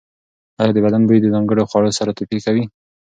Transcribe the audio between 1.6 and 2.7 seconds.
خوړو سره توپیر کوي؟